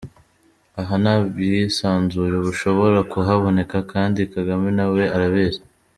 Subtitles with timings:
[0.81, 5.61] Aha nta bwisanzure bushobora kuhaboneka, kandi Kagame na we arabizi.